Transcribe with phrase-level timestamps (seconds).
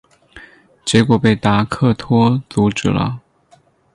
[0.83, 3.19] 结果被达克托阻止了。